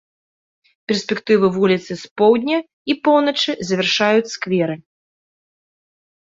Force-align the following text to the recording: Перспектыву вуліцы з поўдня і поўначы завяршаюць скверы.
Перспектыву 0.91 1.47
вуліцы 1.57 1.91
з 2.03 2.09
поўдня 2.21 2.57
і 2.93 2.97
поўначы 3.09 3.51
завяршаюць 3.69 4.33
скверы. 4.35 4.75